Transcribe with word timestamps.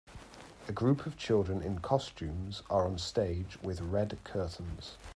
A 0.67 0.71
group 0.71 1.05
of 1.05 1.15
children 1.15 1.61
in 1.61 1.77
costumes 1.77 2.63
are 2.71 2.87
on 2.87 2.95
a 2.95 2.97
stage 2.97 3.59
with 3.61 3.81
red 3.81 4.17
curtains. 4.23 4.97